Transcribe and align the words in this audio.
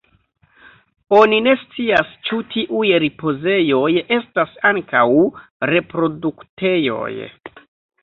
Oni 1.17 1.37
ne 1.47 1.53
scias 1.65 2.09
ĉu 2.29 2.39
tiuj 2.55 2.89
ripozejoj 3.05 3.93
estas 4.19 4.59
ankaŭ 4.73 5.07
reproduktejoj. 5.75 7.17